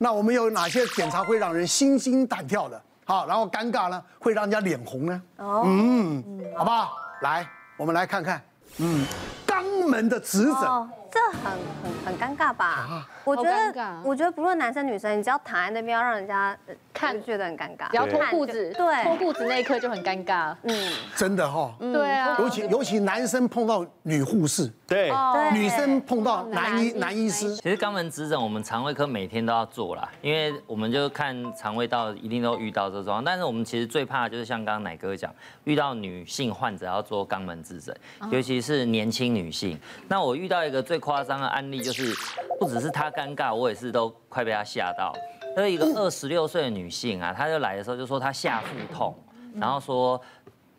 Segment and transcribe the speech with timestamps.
[0.00, 2.80] 那我们有哪些检查会让人心惊胆跳的？
[3.04, 5.22] 好，然后尴尬呢，会让人家脸红呢？
[5.38, 6.22] 哦，嗯，
[6.56, 6.92] 好不好？
[7.22, 7.44] 来，
[7.76, 8.40] 我们来看看，
[8.76, 9.04] 嗯，
[9.44, 10.54] 肛门的指诊。
[10.54, 11.50] 哦这很
[11.82, 12.66] 很很尴尬吧？
[12.66, 16.54] 啊、我觉得，我觉得不论男生女生，你只要躺在那边，要让人家
[16.98, 17.88] 看就觉得很尴尬。
[17.90, 20.52] 只要脱裤子，对，脱裤子那一刻就很尴尬。
[20.64, 21.72] 嗯，真的哈。
[21.78, 22.36] 对啊。
[22.40, 25.12] 尤其尤其男生碰到女护士，对，
[25.52, 27.54] 女生碰到男医男医师。
[27.56, 33.22] 其实肛门指诊，我们肠胃科每天都要做啦，因为我们就看肠胃道一定都遇到这种。
[33.24, 37.96] 但是我们其实最怕的就是像刚刚奶哥讲，遇到女性患者要做肛门指诊，
[38.32, 39.78] 尤其是年轻女性。
[40.08, 42.12] 那我遇到一个最夸张的案例，就是
[42.58, 45.14] 不只是她尴尬，我也是都快被她吓到。
[45.62, 49.16] 有一个二十六岁的女性啊，她就来的时候就说她下腹痛，
[49.54, 50.20] 然后说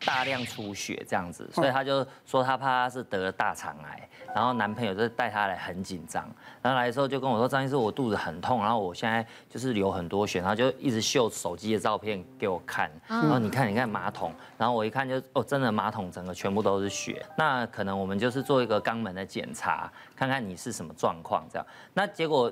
[0.04, 6.24] 大量出血这样子，所以她就说她怕她是得了大肠癌，然后男朋友就带她来很紧张，
[6.62, 22.50] 然后来的时候就跟我说张医师，我肚子很痛，然后我现在就是流很多血，然后就一直秀手机的照片给我看，然后你看你看马桶，然后我一看就哦真的马桶整个全部都是血，那可能我们就是做一个肛门的检查，看看你是什么状况这样，那结果。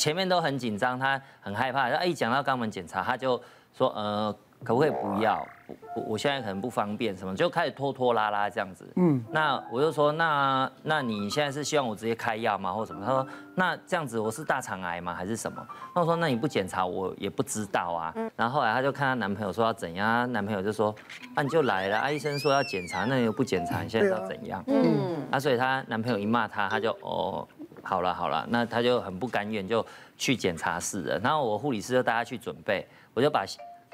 [0.00, 1.90] 前面都很紧张，他很害怕。
[1.90, 3.38] 他一讲到肛门检查，他就
[3.76, 4.34] 说：“呃，
[4.64, 5.46] 可不可以不要？
[5.94, 15.62] 我我现在可能不方便，什么就开始拖拖拉拉这样子。”嗯，那我就说：“那那你现在是希望我直接开药吗，或什么？”他说：“那这样子我是大肠癌吗，还是什么？”
[15.94, 20.94] 那我说：“那你不检查，我也不知道啊。”然后后来他就看他男朋友说要怎样，男朋友就说
[21.36, 27.46] ：“那，你就来了，啊医生说要检查，那你又不检查，你现在要怎样？”嗯，啊，所以她男朋友一骂他，他就哦。
[27.82, 29.84] 好了好了，那他就很不甘愿，就
[30.16, 31.18] 去检查室了。
[31.18, 33.44] 然后我护理师就带他去准备，我就把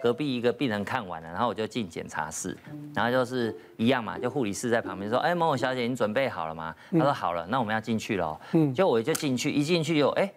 [0.02, 2.56] 隔壁一个病人看完了，然后我就进检查室，
[2.94, 10.30] 然后就是一样嘛，就护理师在旁边说：“哎，某某小姐，你准备好了吗？”他说：“好了，那我们要进去了。”嗯，就我就进去，一进去就哎，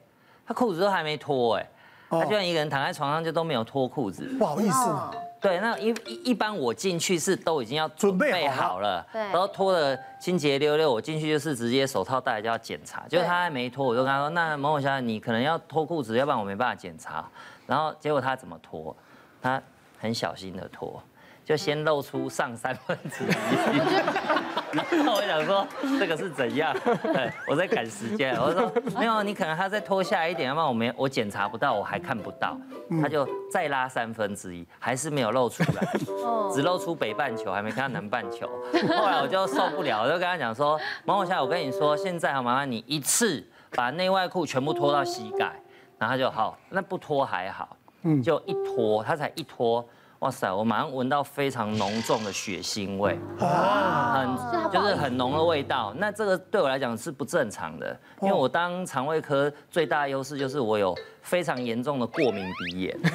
[0.48, 1.70] 他裤子都还没脱哎，
[2.10, 5.12] 他居然一个人躺在床上就都没有脱裤子，不好意思嘛。
[5.42, 17.26] 对，那一一一般我进去是都已经要准备好了，对，然后脱了清洁溜溜，我进去就是直接手套戴就要检查，就他还没脱，我就跟他说，那某某小姐你可能要脱裤子，要不然我没办法检查。
[17.66, 18.96] 然后结果他怎么脱？
[19.42, 19.62] 他
[19.98, 21.02] 很小心的脱。
[21.46, 23.28] 就先露出上三分之一，
[24.72, 25.68] 然后我想说
[26.00, 26.76] 这个是怎样？
[27.02, 32.58] 对， 我在赶时间，我说没有，你可能他再脱下一点，要不然我没我检查不到，我还看不到。
[33.02, 35.88] 他就再拉三分之一，还是没有露出来，
[36.54, 38.48] 只露出北半球，还没看到南半球。
[38.88, 45.54] 后来我就受不了，我就跟他讲说，某某小姐，我跟你说，现在好麻烦你一次把内外裤全部脱到膝盖，
[45.98, 47.78] 然后他就好，那不脱还好，
[48.24, 49.88] 就一脱，他才一脱。
[50.20, 50.54] 哇塞！
[50.54, 54.38] 我马上闻到非常浓重的血腥味，很
[54.70, 55.94] 就是很浓的味道。
[55.96, 63.00] 那这个对我来讲是不正常的，因为我当肠胃科最大的优势就是我有非常严重的过敏鼻炎。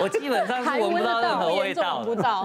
[0.00, 2.02] 我基本上是闻不到任何味道，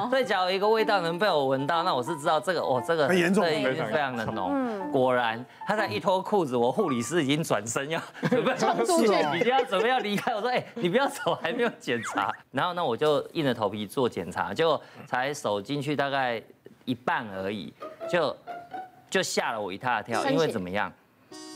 [0.10, 4.54] 所以 假如一个味道能被我闻到，那我是知道这个哦，这个很严重，已经非常的浓。
[4.92, 10.34] 果然，他才一脱裤子，我护理师已经转身要准 备冲出去，已经要准备要离开。
[10.34, 12.32] 我说，哎，你不要走，还没有检查。
[12.52, 16.42] 然后呢，我就硬着头皮做检查，结果才手进去大概
[16.86, 17.74] 一半而已，
[18.10, 18.36] 就
[19.10, 20.92] 就吓了我一大跳，因为怎么样？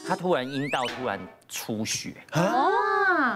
[0.07, 2.13] 他突然阴道突然出血。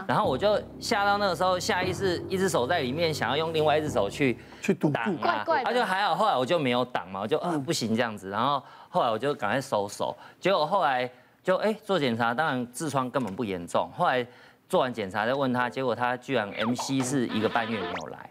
[0.07, 6.15] 然后我就吓到那个时候，下意识一只手在里面，想要用另外一只手去去挡啊，他就还好。
[6.15, 8.29] 后来我就没有挡嘛，我就啊不行这样子。
[8.29, 10.15] 然后后来我就赶快收手。
[10.39, 11.09] 结果后来
[11.43, 13.89] 就哎做检查，当然痔疮根本不严重。
[13.95, 14.25] 后来
[14.67, 18.29] 做完检查再问他，结果他居然 MC 是一个半月没有来。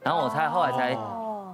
[0.00, 0.96] 然后我才后来才。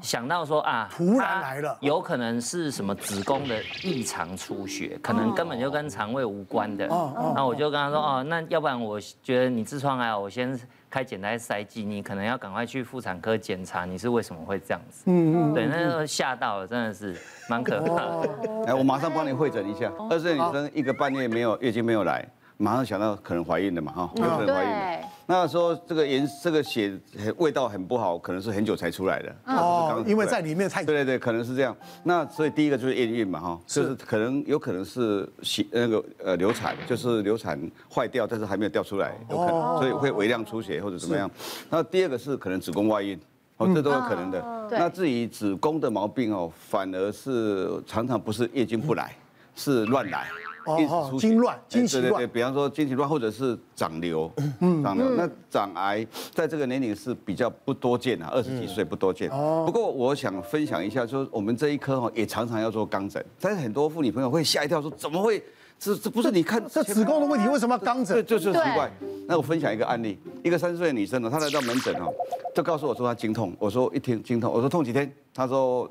[0.00, 6.86] 想到说啊，突然来了，有可能是什么子宫的异常出血，可能根本就跟肠胃无关的。
[6.86, 10.58] 然后我就跟他说，哦，那要不然我觉得你痔疮还好，我先
[10.90, 15.04] 开简单塞剂，你可能要赶快去妇产科检查，你是为什么会这样子？
[15.06, 17.16] 嗯嗯，对，那时候吓到了，真的是
[17.48, 18.28] 蛮可怕的。
[18.66, 22.26] 来，我马上帮你会诊一下，二十岁女生一个半月没有月经没有来。
[22.56, 25.08] 马上想到可能怀孕了嘛，哈，有可能怀孕的。
[25.30, 26.98] 那说这个颜这个血
[27.36, 29.36] 味道很不好，可能是很久才出来的。
[29.44, 30.82] 哦，因为在里面太……
[30.82, 31.76] 对对对，可能是这样。
[32.02, 37.60] 那所以第一个就是验孕嘛，哈，就是可能有可能是血那个呃流产，就是流产
[37.94, 41.30] 坏掉，但是还没有掉出来，有可能，所以会微量出血或者怎么样。
[41.68, 43.20] 那第二个是可能子宫外孕，
[43.58, 44.42] 哦，这都有可能的。
[44.70, 49.14] 那至于子宫的毛病哦，反而是常常不是月经不来，
[49.54, 50.26] 是乱来。
[50.68, 54.30] 哦，经乱，经期乱，对对对，比方说经期乱，或者是长瘤，
[54.60, 55.08] 嗯，长瘤。
[55.16, 59.30] 那长癌在这个年龄是比较不多见啊，二十几岁不多见。
[59.30, 59.64] 哦。
[59.66, 65.42] 不过我想分享一下，就是我们这一科哈也常常要做肛诊，但是很多妇女朋友会吓一跳，说怎么会
[65.78, 68.16] 这这不是你看这子宫的问题，为什么要肛诊？
[68.16, 68.90] 这就是奇怪。
[69.26, 72.12] 那我分享一个案例，一个三十岁的女生呢，她来到门诊哦，
[72.54, 73.54] 就告诉我说她经痛。
[73.58, 75.10] 我说一天经痛，我说痛几天？
[75.34, 75.90] 她说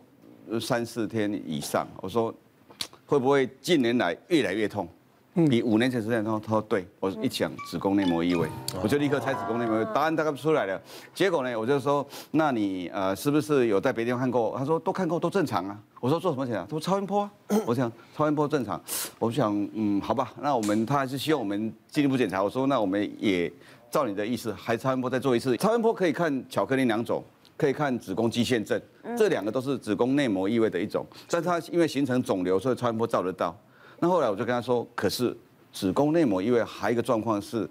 [0.60, 1.88] 三四天以上。
[2.02, 2.34] 我说
[3.08, 4.88] 会不会近年来越来越痛？
[5.50, 6.42] 比五年前时间痛？
[6.42, 6.86] 他说对。
[7.00, 8.50] 我一讲子宫内膜异位，
[8.84, 10.82] 我就立刻猜子宫内膜异位，答案大概出来了。
[11.16, 14.54] 结果呢，我就说那你呃是不是有在别的地方看过？
[14.58, 15.80] 他说都看过，都正常啊。
[16.02, 16.64] 我说做什么检查？
[16.64, 17.32] 他说超音波啊。
[17.66, 18.82] 我想超音波正常。
[19.20, 22.44] 我想嗯好吧，那我们他还是希望我们进一步检查。
[22.44, 23.50] 我说那我们也
[23.90, 25.56] 照你的意思，还超音波再做一次。
[25.56, 27.24] 超音波可以看巧克力囊肿，
[27.56, 28.82] 可以看子宫肌腺症，
[29.16, 31.06] 这两个都是子宫内膜异位的一种。
[31.30, 33.56] 但是它因为形成肿瘤，所以超音波照得到。
[34.00, 35.36] 那后来我就跟他说，可是
[35.72, 37.70] 子宫内膜异位还有一个状况是，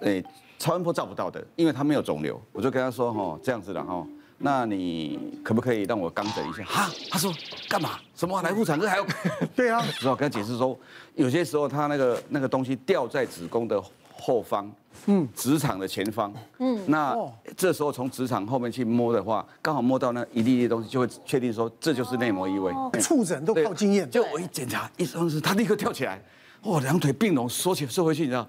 [0.00, 0.24] 诶
[0.58, 2.40] 超音波照不到的，因为它没有肿瘤。
[2.52, 4.06] 我就跟他说哈这样子的哈。
[4.38, 6.64] 那你可不可以让我刚诊一下？
[6.64, 7.32] 哈，他说
[7.68, 8.00] 干嘛？
[8.14, 9.06] 什么来妇产科还要？
[9.54, 10.78] 对啊， 只好跟他解释说，
[11.14, 13.80] 有些时候他那个那个东西掉在子宫的
[14.16, 14.70] 后方，
[15.06, 17.16] 嗯，直肠的前方，嗯，那
[17.56, 22.72] 这时候从直肠后面去摸的话，刚好摸到那一粒粒东西，就会确定说这就是内膜异位。
[23.00, 26.22] 触诊都靠经验，就我一检查，医生是他立刻跳起来，
[26.62, 28.46] 哇，两腿并拢，缩起缩回去，你知道？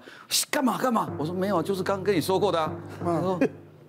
[0.50, 1.10] 干嘛干嘛？
[1.18, 2.72] 我说没有，就是刚刚跟你说过的啊。
[3.04, 3.38] 他说。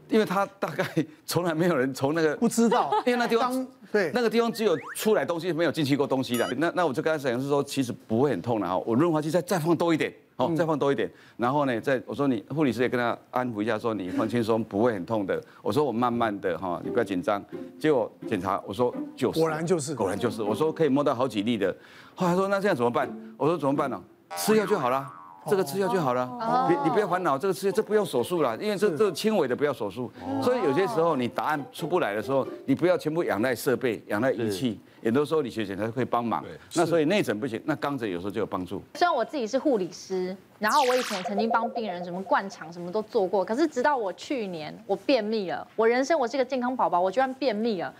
[0.09, 0.87] 因为他大概
[1.25, 6.49] 从来没有人从那个不知道， 因为那地方对那个地方只有出来东西，没有进去过东西的。
[6.59, 8.77] 那那我就跟他讲是说，其实不会很痛的哈。
[8.85, 11.11] 我润滑剂再再放多一点，好，再放多一点。
[11.35, 15.41] 然后呢，再我说你护理师也跟他安抚一下，说你放轻松，不会很痛的。
[15.63, 17.43] 我说我慢慢的哈，你不要紧张。
[17.79, 20.43] 结果检查，我说就是，果然就是，果然就是。
[20.43, 21.75] 我说可以摸到好几粒的。
[22.13, 23.09] 后来说那这样怎么办？
[23.35, 23.99] 我说怎么办呢？
[24.37, 25.11] 吃药就好了。
[25.49, 30.11] 这个吃药就好了，你你不要烦恼，这个吃药这不用手术了，因为这这轻微的不要手术。
[30.41, 36.43] 所以有些时候你答案出不来的时候，你不要全部仰赖设备、仰赖仪器，很多时候理学检查会帮忙。
[36.75, 38.81] 那所以内诊不行，那肛诊有时候就有帮助。
[38.95, 47.93] 虽然我自己是护理师，然后我以前曾经帮病人什么灌肠什么都做过，可是直到我去年我便秘了，我人生我是一个健康宝宝，我居然便秘了。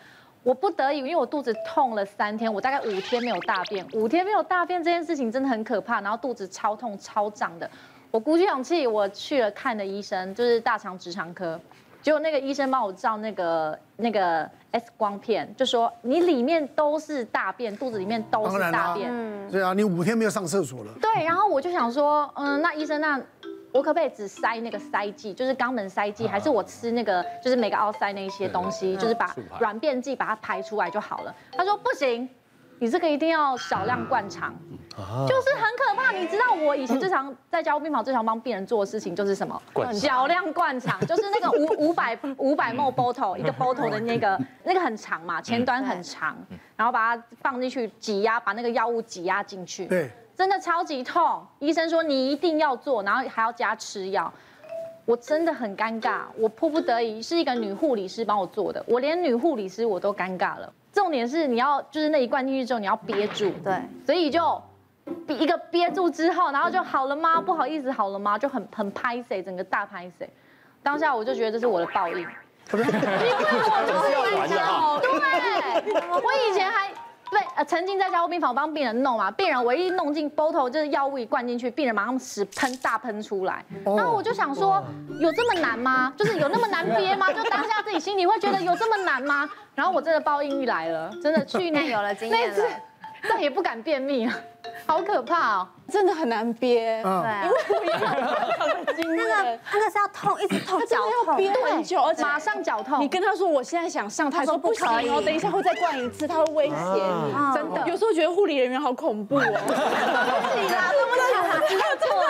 [0.48, 7.70] 我不得已，因为我肚子痛了三天，我大概五天没有大便，五天没有大便这件事情真的很可怕，然后肚子超痛超胀的，
[8.12, 11.60] 我鼓起勇气，我去了看的医生，就是大肠直肠科，
[12.02, 23.22] 结果那个医生帮我照那个那个 X 光片，就说你里面都是大便，肚子里面都是大便，嗯，对啊，你五天没有上厕所了，对，然后我就想说，嗯，那医生那。
[23.78, 31.36] 我可不可以只塞那个塞剂，就是肛门塞剂，还是我吃那个就是每个奥塞那一些东西，就是把软便剂把它排出来就好了？
[31.52, 32.28] 他说不行，
[32.80, 34.56] 你这个一定要少量灌肠，
[35.28, 36.12] 就是很可怕。
[36.12, 39.62] 你知道我以前最常在家务病房最常帮病人做的事情就是什么？
[39.94, 46.36] 少量灌肠，就是那个五五百五百 ml bottle 一个 bottle 的那个那个很长嘛，前端很长，
[46.76, 49.86] 然后把它放进去挤压，把那个药物挤压进去。
[49.86, 50.10] 对。
[50.38, 54.32] 真的超级痛，医生说你一定要做，然后还要加吃药，
[55.04, 60.72] 我真的很尴尬，我迫不得已是一个女护理师帮我做的，我连女护理师我都尴尬了。
[60.94, 64.62] 重点是你要就是那一灌进去之后你要憋住，对，所以就
[65.28, 67.42] 一个憋住之后，然后就好了吗？
[67.42, 68.38] 不好意思，好了吗？
[68.38, 70.30] 就很很拍谁，整个大拍谁。
[70.84, 74.56] 当下我就觉得这是我的报应， 因为我就是以前，
[75.02, 76.92] 对，我以前还。
[77.30, 83.64] 对，呃，曾经在加护病房帮病人弄嘛，病人唯一弄进 bottle 就是药物一灌进去，病人马上屎喷大喷出来。
[83.84, 84.84] 然后我就想说，
[85.20, 86.14] 有这么难吗？
[86.18, 87.32] 就是有那么难憋吗？
[87.34, 89.50] 就当下自己心里会觉得有这么难吗？
[89.76, 92.56] 然后我真的报应欲来了，真的去年有了经验了，
[93.30, 94.34] 再也不敢便秘了。
[94.86, 97.02] 好可怕哦，真的很难憋。
[97.04, 97.12] 对，
[97.44, 98.02] 因为不一样。
[98.98, 103.02] 那个那个是要痛，一直痛，脚要，憋很久，而且马上脚痛。
[103.02, 107.34] 你跟他说我现在想上台，他说不行哦，等一下会再灌一次，他会威胁你。
[107.54, 109.42] 真的，有时候觉得护理人员好恐怖哦。
[109.68, 111.24] 不行啦，对 不对？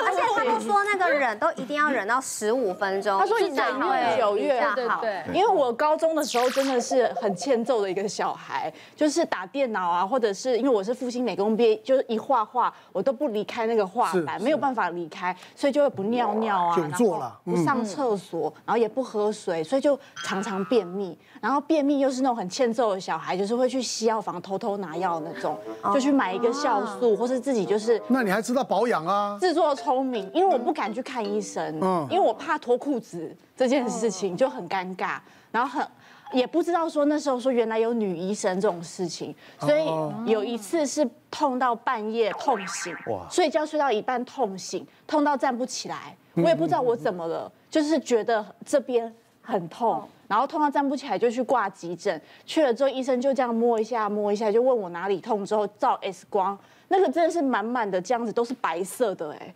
[0.07, 3.19] 而且他都说那个忍都一定要忍到十五分钟。
[3.19, 5.23] 他说一整月九月对对。
[5.33, 12.37] 因为我高中的时候真的是很欠揍的一个小孩，就是打电脑啊，或者是因为我是复兴美工毕业，就是一画。
[12.47, 21.17] 画我都不离开那个画板，没有办法离开，所以就会不尿尿啊，久坐了，不上厕所，然后也不喝水，所以就常常便秘。
[21.41, 25.57] 然后便秘又是那种很欠揍的小孩，就是会去西药房偷偷拿药那种，
[25.93, 27.99] 就去买一个酵素，或是自己就是。
[28.07, 29.37] 那你还知道保养啊？
[29.39, 35.17] 自作聪明，因为我不敢去看医生，嗯，因为我怕脱裤子这件事情就很尴尬，
[35.51, 35.87] 然后很。
[36.33, 39.85] 也不知道说那时候说原来有女医生这种事情，所以
[40.29, 42.95] 有一次是痛到半夜痛醒，
[43.29, 56.57] 睡觉睡到一半痛醒，痛到站不起来，我也不知道我怎么了，就是觉得这边很痛，然后痛到站不起来就去挂急诊，去了之后医生就这样摸一下摸一下，就问我哪里痛，之后照 X 光，
[56.89, 59.53] 那个真的是满满的这样子，都是白色的哎。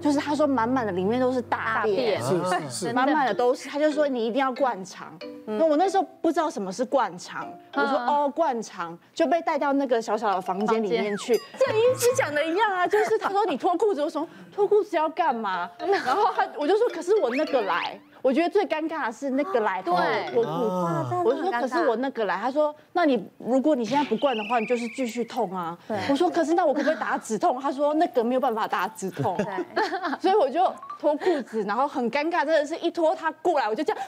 [0.00, 3.68] 就是他说满满的里面都是大便，是是是，满满的都是。
[3.68, 5.12] 他就说你一定要灌肠。
[5.44, 11.36] 那我那时候不知道什么是灌肠，我说哦灌肠，就被带到那个小小的房间里面去。
[11.58, 15.68] 这医师讲的一样啊，就是他说你脱裤子，我说脱裤子要干嘛？
[15.78, 18.00] 然后他我就说可是我那个来。
[18.22, 19.96] 我觉得最尴尬的是那个来脱
[20.32, 25.76] 脱裤子，我说可是我那个来，他说那你如果你现在不灌的话，你就是继续痛啊。
[26.08, 27.60] 我说可是那我可不可以打止痛？
[27.60, 29.36] 他说那个没有办法打止痛。
[30.20, 34.02] 所以我就脱裤子，然后很尴尬，真的是一脱他过来，我就这样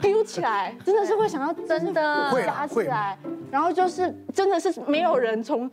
[0.00, 3.18] 丢起来，真的是会想要真的砸起来，
[3.50, 5.70] 然后就是真的是没有人从。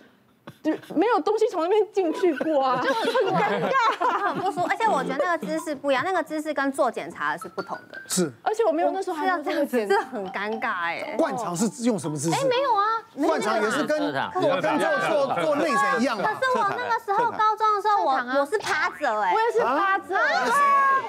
[0.67, 4.67] 就没有东西从那边进去过啊，就很尴尬，很不舒服。
[4.69, 8.01] 而且我觉得那个姿势不一样，那个姿势跟做检查的是不同的。
[8.07, 11.15] 是，而且我没有那时候还要这个姿势，很尴尬哎。
[11.17, 12.36] 灌肠是用什么姿势？
[12.36, 16.17] 哎，没有啊，灌肠也是跟我跟做做做内诊一样。
[16.17, 20.15] 可是我那个时候高中的时候，我我是趴着哎，我也是趴着，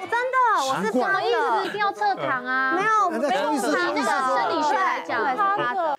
[0.09, 0.37] 真的，
[0.69, 5.98] 我是什么，意思一定要侧躺啊，没有没有趴着，生理学来讲趴着。